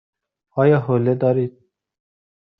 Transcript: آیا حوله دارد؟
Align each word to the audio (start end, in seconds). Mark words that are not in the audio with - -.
آیا 0.51 0.77
حوله 0.85 1.15
دارد؟ 1.15 1.51